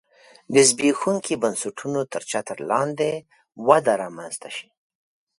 [0.53, 3.11] د زبېښونکو بنسټونو تر چتر لاندې
[3.67, 4.67] وده رامنځته شي